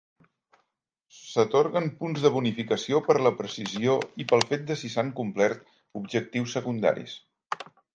S'atorguen 1.17 1.91
punts 1.99 2.23
de 2.25 2.31
bonificació 2.39 3.03
per 3.11 3.17
la 3.29 3.35
precisió 3.43 4.01
i 4.25 4.29
pel 4.33 4.49
fet 4.53 4.67
de 4.73 4.81
si 4.83 4.95
s'han 4.97 5.17
complert 5.23 5.67
objectius 6.05 6.61
secundaris. 6.61 7.21